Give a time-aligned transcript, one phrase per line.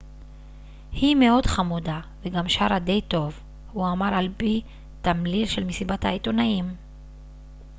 [0.91, 3.39] היא מאוד חמודה וגם שרה די טוב
[3.71, 4.61] הוא אמר על פי
[5.01, 6.75] תמליל של מסיבת העיתונאים